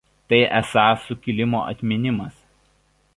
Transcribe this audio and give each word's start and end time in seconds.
Tai 0.31 0.37
esąs 0.59 1.03
sukilimo 1.09 1.61
atminimas. 1.73 2.43